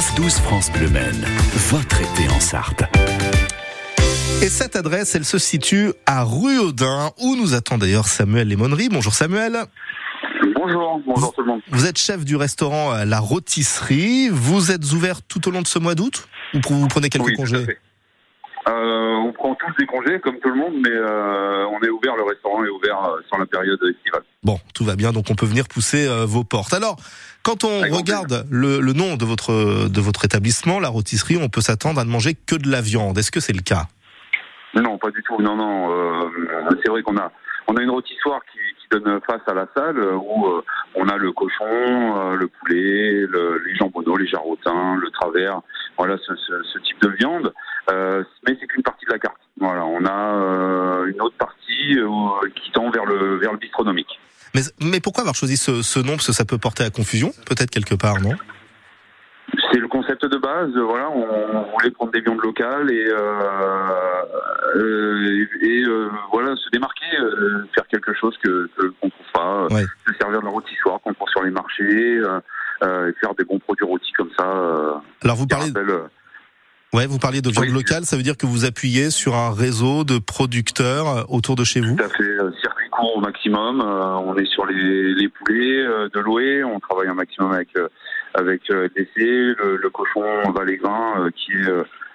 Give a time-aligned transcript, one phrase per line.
[0.00, 1.26] 9-12 France Bleu Maine,
[1.68, 2.84] votre été en Sarthe.
[4.42, 8.88] Et cette adresse, elle se situe à Rue Audin, où nous attend d'ailleurs Samuel Lemonnerie.
[8.90, 9.58] Bonjour Samuel.
[10.54, 11.60] Bonjour, bonjour tout le monde.
[11.68, 14.30] Vous êtes chef du restaurant La Rôtisserie.
[14.30, 17.34] Vous êtes ouvert tout au long de ce mois d'août Ou vous prenez quelques Oui,
[17.34, 17.66] congés.
[18.68, 22.16] Euh, on prend tous des congés comme tout le monde, mais euh, on est ouvert,
[22.16, 24.22] le restaurant est ouvert euh, sur la période estivale.
[24.42, 26.74] Bon, tout va bien, donc on peut venir pousser euh, vos portes.
[26.74, 26.96] Alors,
[27.42, 31.48] quand on Avec regarde le, le nom de votre, de votre établissement, La Rôtisserie, on
[31.48, 33.18] peut s'attendre à ne manger que de la viande.
[33.18, 33.84] Est-ce que c'est le cas?
[34.74, 35.40] Non, pas du tout.
[35.42, 35.90] Non, non.
[35.92, 36.28] euh,
[36.84, 37.32] c'est vrai qu'on a
[37.66, 40.62] on a une rôtissoire qui, qui donne face à la salle euh, où euh,
[40.96, 45.60] on a le cochon, euh, le poulet, le- les jambonneaux, les jarrotins, le travers.
[45.96, 47.52] Voilà ce, ce- ce type de viande.
[48.46, 49.36] Mais c'est qu'une partie de la carte.
[49.58, 51.96] Voilà, on a une autre partie
[52.54, 54.19] qui tend vers le vers le bistronomique.
[54.54, 56.12] Mais, mais pourquoi avoir choisi ce, ce nom?
[56.12, 58.32] Parce que ça peut porter à confusion, peut-être quelque part, non?
[59.72, 60.70] C'est le concept de base.
[60.76, 63.40] Voilà, on, on voulait prendre des viandes locales et, euh,
[64.76, 69.84] euh, et euh, voilà se démarquer, euh, faire quelque chose que qu'on trouve pas, Ouais.
[70.06, 73.84] se servir de la rôtissoire qu'on trouve sur les marchés, et faire des bons produits
[73.84, 74.44] rôtis comme ça.
[75.22, 76.06] Alors vous parlez, rappellent, euh,
[76.94, 77.72] ouais, vous parliez de viande Oui.
[77.72, 81.80] locale, ça veut dire que vous appuyez sur un réseau de producteurs autour de chez
[81.80, 81.96] vous?
[81.96, 82.36] tout à fait
[83.00, 83.80] court au maximum.
[83.80, 87.68] euh, on est sur les, les poulets euh, de l'Oué, on travaille un maximum avec
[87.76, 87.88] euh,
[88.34, 91.68] avec DC, le, le cochon valaisin euh, qui est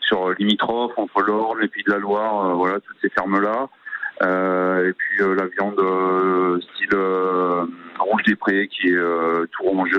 [0.00, 3.68] sur limitrophe entre l'Orne et puis de la Loire, voilà toutes ces fermes là.
[4.82, 6.96] et puis euh, la viande euh, style
[7.98, 9.96] rouge des prés qui est euh, Tourange,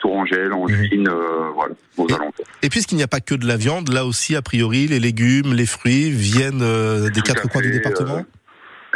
[0.00, 2.44] Tourangelle, Angevine, euh, voilà aux Et- alentours.
[2.62, 5.54] Et puisqu'il n'y a pas que de la viande, là aussi, a priori, les légumes,
[5.54, 8.22] les fruits viennent des Tout quatre coins du département?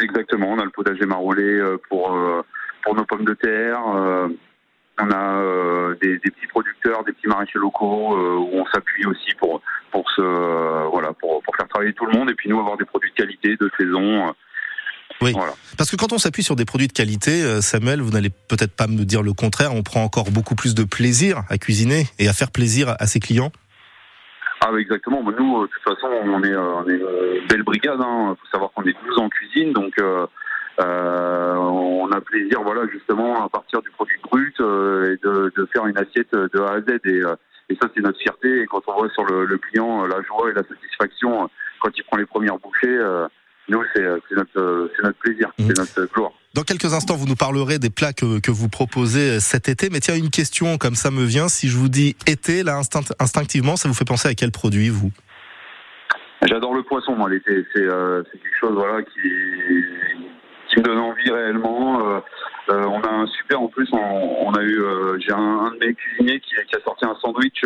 [0.00, 2.42] Exactement, on a le potager marolé euh, pour euh,
[2.82, 3.80] pour nos pommes de terre.
[3.94, 4.28] euh,
[5.00, 9.62] on a des, des petits producteurs, des petits maraîchers locaux où on s'appuie aussi pour
[9.92, 13.10] pour voilà pour pour faire travailler tout le monde et puis nous avoir des produits
[13.10, 14.34] de qualité de saison.
[15.20, 15.32] Oui.
[15.34, 15.52] Voilà.
[15.76, 18.88] Parce que quand on s'appuie sur des produits de qualité, Samuel, vous n'allez peut-être pas
[18.88, 22.32] me dire le contraire, on prend encore beaucoup plus de plaisir à cuisiner et à
[22.32, 23.52] faire plaisir à ses clients.
[24.60, 25.22] Ah oui, exactement.
[25.22, 27.98] Bah, nous, euh, de toute façon, on est, euh, on est une belle brigade.
[28.00, 30.26] Il faut savoir qu'on est 12 en cuisine, donc euh,
[30.80, 35.66] euh, on a plaisir, voilà, justement, à partir du produit brut euh, et de, de
[35.72, 37.00] faire une assiette de A à Z.
[37.04, 37.36] Et, euh,
[37.68, 38.62] et ça, c'est notre fierté.
[38.62, 41.48] Et quand on voit sur le, le client la joie et la satisfaction
[41.80, 42.98] quand il prend les premières bouchées,
[43.68, 45.66] nous, c'est euh, notre, euh, c'est notre plaisir, Mhm.
[45.68, 46.32] c'est notre gloire.
[46.54, 49.90] Dans quelques instants, vous nous parlerez des plats que, que vous proposez euh, cet été.
[49.90, 51.48] Mais tiens, une question comme ça me vient.
[51.48, 54.88] Si je vous dis été, là, instinct- instinctivement, ça vous fait penser à quel produit,
[54.88, 55.10] vous?
[56.46, 57.64] J'adore le poisson, moi, l'été.
[57.74, 59.28] C'est euh, quelque chose voilà, qui,
[60.70, 62.00] qui me donne envie réellement.
[62.08, 62.20] Euh,
[62.70, 65.70] euh, on a un super, en plus, on, on a eu, euh, j'ai un, un
[65.72, 67.60] de mes cuisiniers qui, qui a sorti un sandwich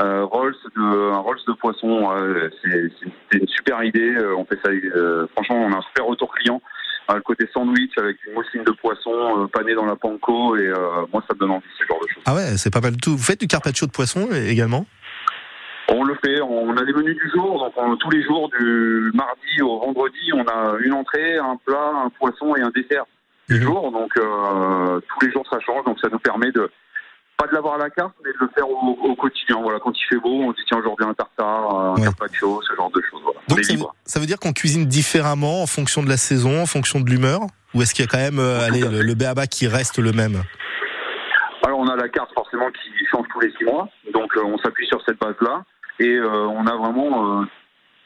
[0.00, 2.10] euh, Rolls de, un Rolls de poisson.
[2.12, 4.14] Euh, c'est- une super idée.
[4.16, 6.60] Euh, On fait ça, euh, franchement, on a un super retour client.
[7.12, 10.68] Le côté sandwich avec une mousseline de poisson panée dans la panko et
[11.12, 12.22] moi ça me donne envie ce genre de choses.
[12.24, 13.10] Ah ouais, c'est pas mal du tout.
[13.16, 14.86] Vous faites du carpaccio de poisson également?
[15.88, 19.10] On le fait, on a des menus du jour, donc on- tous les jours, du
[19.12, 23.06] mardi au vendredi, on a une entrée, un plat, un poisson et un dessert
[23.48, 23.62] du Mhm.
[23.62, 23.90] jour.
[23.90, 26.70] Donc euh, tous les jours ça change, donc ça nous permet de
[27.40, 29.58] pas de l'avoir à la carte, mais de le faire au, au quotidien.
[29.62, 32.02] Voilà, quand il fait beau, on se dit tiens aujourd'hui un tartare, un Ouais.
[32.04, 33.20] carpaccio, ce genre de choses.
[33.22, 33.40] Voilà.
[33.48, 33.94] Donc ça veut, libre.
[34.04, 37.40] ça veut dire qu'on cuisine différemment en fonction de la saison, en fonction de l'humeur?
[37.74, 40.12] Ou est-ce qu'il y a quand même euh, allez, le, le béaba qui reste le
[40.12, 40.42] même?
[41.64, 44.58] Alors on a la carte forcément qui change tous les six mois, donc euh, on
[44.58, 45.62] s'appuie sur cette base-là
[45.98, 47.44] et euh, on a vraiment euh,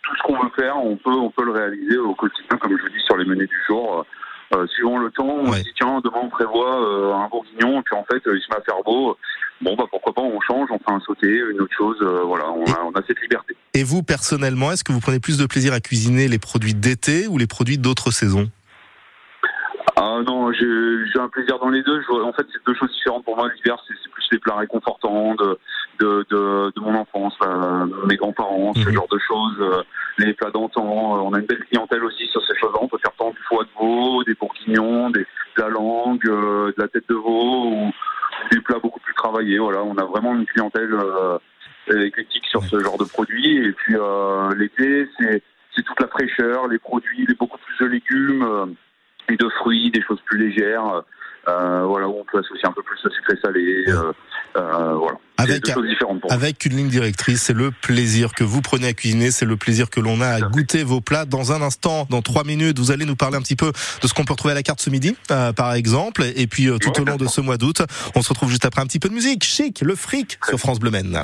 [0.02, 2.82] tout ce qu'on veut faire, on peut on peut le réaliser au quotidien, comme je
[2.82, 4.04] vous dis sur les menus du jour.
[4.52, 5.58] Euh, suivant le temps, on Ouais.
[5.60, 8.42] se dit tiens demain on prévoit euh, un bourguignon et puis en fait euh, il
[8.42, 9.16] se met à faire beau.
[9.62, 11.96] Bon bah pourquoi pas on change, on fait un sauté, une autre chose.
[12.02, 13.56] euh, voilà, on a, on a cette liberté.
[13.72, 17.26] Et vous, personnellement, est-ce que vous prenez plus de plaisir à cuisiner les produits d'été
[17.26, 18.50] ou les produits d'autres saisons?
[19.96, 22.00] Ah non, j'ai un plaisir dans les deux.
[22.02, 23.48] Je en fait, c'est deux choses différentes pour moi.
[23.54, 25.58] L'hiver, c'est c'est plus les plats réconfortants de
[26.00, 28.94] de, de, de mon enfance, euh, mes grands-parents, ce Mhm.
[28.94, 29.56] genre de choses.
[29.60, 29.82] euh,
[30.18, 30.84] les plats d'antan.
[31.16, 32.78] Euh, on a une belle clientèle aussi sur ces choses-là.
[32.80, 35.20] On peut faire tant du foie de veau, des bourguignons, des,
[35.56, 37.90] de la langue, euh, de la tête de veau ou
[38.52, 39.58] des plats beaucoup plus travaillés.
[39.58, 41.38] Voilà, on a vraiment une clientèle euh,
[42.04, 43.56] éclectique sur ce genre de produits.
[43.66, 45.42] Et puis euh, l'été, c'est
[45.74, 48.42] c'est toute la fraîcheur, les produits, les beaucoup plus de légumes.
[48.44, 48.66] euh,
[49.30, 51.02] et de fruits, des choses plus légères.
[51.48, 53.84] Euh, voilà, où on peut associer un peu plus le sucré salé.
[53.88, 54.12] Euh,
[54.56, 55.16] Euh, voilà.
[55.44, 55.70] Avec,
[56.30, 59.90] avec une ligne directrice, c'est le plaisir que vous prenez à cuisiner, c'est le plaisir
[59.90, 61.24] que l'on a à goûter vos plats.
[61.24, 64.14] Dans un instant, dans trois minutes, vous allez nous parler un petit peu de ce
[64.14, 66.24] qu'on peut retrouver à la carte ce midi, euh, par exemple.
[66.36, 67.82] Et puis tout au long de ce mois d'août,
[68.14, 69.44] on se retrouve juste après un petit peu de musique.
[69.44, 71.22] Chic, le fric sur France Bleu Maine.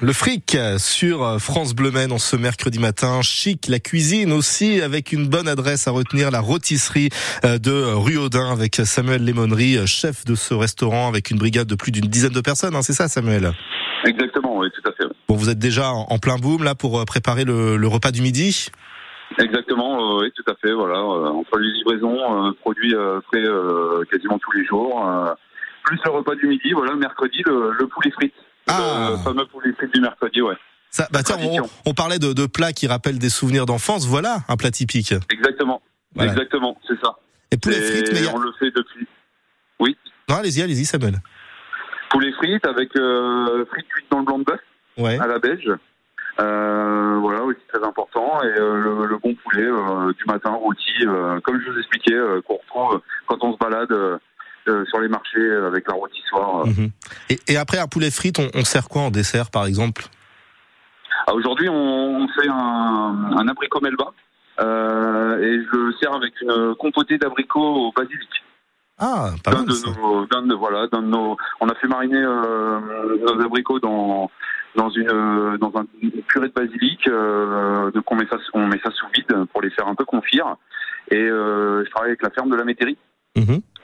[0.00, 3.20] Le fric sur France Bleu Maine en ce mercredi matin.
[3.22, 7.08] Chic, la cuisine aussi avec une bonne adresse à retenir, la rôtisserie
[7.44, 11.74] euh, de rue Audin avec Samuel Lémonerie, chef de ce restaurant avec une brigade de
[11.74, 12.74] plus d'une dizaine de personnes.
[12.74, 13.52] Hein, c'est ça Samuel?
[14.04, 15.10] Exactement, oui, tout à fait.
[15.28, 18.68] Bon, vous êtes déjà en plein boom là pour euh, préparer le, repas du midi?
[19.38, 20.72] Exactement, euh, oui, tout à fait.
[20.72, 22.94] Voilà, entre les livraisons, produits
[23.26, 23.44] frais
[24.10, 25.02] quasiment tous les jours,
[25.84, 26.72] plus le repas du midi.
[26.72, 28.34] Voilà, mercredi, le, le poulet frites.
[28.66, 29.10] Ah.
[29.12, 30.56] Le fameux poulet frites du mercredi, ouais.
[30.90, 31.36] Ça, bah tiens,
[31.84, 34.06] on, parlait de, de, plats qui rappellent des souvenirs d'enfance.
[34.06, 35.12] Voilà un plat typique.
[35.30, 35.82] Exactement.
[36.18, 37.16] Exactement, c'est ça.
[37.50, 39.06] Et poulet frites, mais on le fait depuis.
[39.78, 39.96] Oui.
[40.28, 41.20] Non, allez-y, allez-y, Samuel.
[42.10, 44.60] Poulet frites avec euh, frites cuites dans le blanc de bœuf
[44.96, 45.18] ouais.
[45.18, 45.70] à la beige.
[46.38, 48.42] Euh, voilà, aussi très important.
[48.42, 52.56] Et euh, le, bon poulet euh, du matin rôti, euh, comme je vous expliquais, qu'on
[52.56, 54.20] retrouve quand on se balade
[54.88, 56.66] sur les marchés euh, avec la rôtissoire.
[56.66, 56.90] Mhm.
[57.30, 60.04] Et, et, après, un poulet frites, on, on, sert quoi en dessert, par exemple?
[61.26, 64.12] Ah, Aujourd'hui, on, fait un, un abricot melba.
[64.58, 68.28] Euh, et je le sers avec une compotée d'abricots au basilic.
[68.98, 69.66] Ah, pas mal.
[69.66, 72.80] De nos, de, voilà, de nos, on a fait mariner euh,
[73.20, 74.30] nos abricots dans
[74.74, 77.06] dans une dans un, une purée de basilic.
[77.06, 80.56] donc on met ça on met ça sous vide pour les faire un peu confire.
[81.10, 82.96] Et je travaille avec la ferme de la métairie.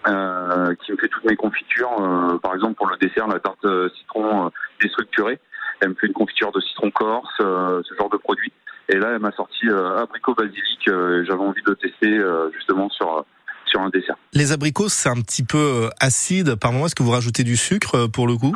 [0.06, 0.76] Mhm.
[0.84, 3.66] qui me fait toutes mes confitures, par exemple pour le dessert, la tarte
[3.98, 5.38] citron déstructurée.
[5.80, 8.52] Elle me fait une confiture de citron corse, ce genre de produit.
[8.88, 10.80] Et là, elle m'a sorti abricot basilic.
[10.86, 12.20] J'avais envie de le tester
[12.52, 13.24] justement sur
[13.72, 14.16] sur un dessert.
[14.32, 16.54] Les abricots, c'est un petit peu euh, acide.
[16.56, 18.52] Par moment, est-ce que vous rajoutez du sucre euh, pour le goût?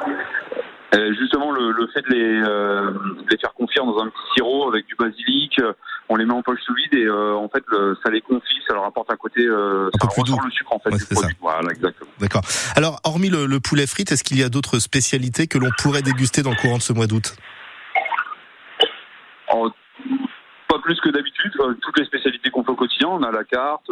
[0.94, 5.60] Euh, Justement, le, fait de les, faire confire dans un petit sirop avec du basilic,
[6.08, 7.64] on les met en poche sous vide et en fait,
[8.02, 10.38] ça les confie, ça leur apporte un côté, un peu plus doux.
[10.44, 11.36] le sucre en fait du produit.
[11.40, 12.10] Voilà, exactement.
[12.20, 12.42] D'accord.
[12.76, 16.42] Alors, hormis le, poulet frites, est-ce qu'il y a d'autres spécialités que l'on pourrait déguster
[16.42, 17.36] dans le courant de ce mois d'août?
[20.68, 21.52] Pas plus que d'habitude.
[21.80, 23.90] Toutes les spécialités qu'on fait au quotidien, on a la carte.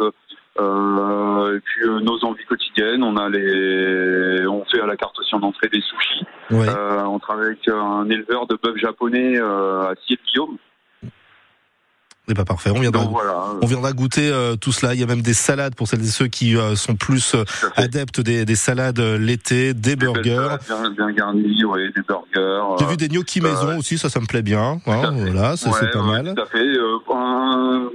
[0.57, 5.17] Euh, et puis euh, nos envies quotidiennes, on a les, on fait à la carte
[5.19, 6.25] aussi en entrée des sushis.
[6.51, 10.57] Euh, on travaille avec un éleveur de bœuf japonais à Siet-Guillaume.
[12.27, 12.71] C'est pas parfait.
[12.71, 13.07] On viendra,
[13.61, 14.95] on viendra goûter tout cela.
[14.95, 17.35] Il y a même des salades pour celles et ceux qui sont plus
[17.75, 20.57] adeptes des, des, salades l'été, des, burgers.
[20.67, 22.77] Bien, bien des burgers.
[22.79, 24.79] J'ai vu des gnocchis maison aussi, ça, ça me plaît bien.
[24.87, 26.33] Hein, voilà, c'est pas mal.
[26.33, 26.65] Tout à fait.
[27.13, 27.89] Un,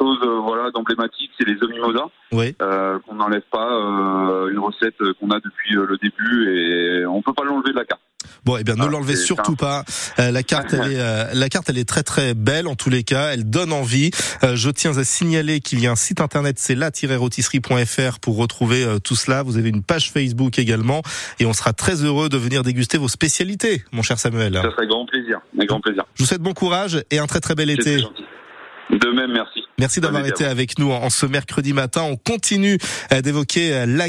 [0.00, 2.06] chose euh, voilà d'emblématique, c'est les omimosa.
[2.32, 2.54] Oui.
[2.62, 7.32] Euh, qu'on n'enlève pas, euh, une recette qu'on a depuis le début et on peut
[7.32, 8.00] pas l'enlever de la carte.
[8.44, 9.84] Bon, eh bien, ne ah, l'enlevez surtout pas.
[10.18, 13.32] la carte, elle est, la carte, elle est très très belle en tous les cas.
[13.32, 14.10] Elle donne envie.
[14.42, 19.16] je tiens à signaler qu'il y a un site internet, c'est la-rôtisserie.fr pour retrouver tout
[19.16, 19.42] cela.
[19.42, 21.02] Vous avez une page Facebook également,
[21.38, 24.54] et on sera très heureux de venir déguster vos spécialités, mon cher Samuel.
[24.54, 26.04] Ça serait grand plaisir, un grand plaisir.
[26.14, 28.04] Je vous souhaite bon courage et un très très bel été.
[28.90, 29.64] De même, merci.
[29.78, 32.02] Merci d'avoir été avec nous en ce mercredi matin.
[32.02, 32.78] On continue
[33.22, 34.08] d'évoquer la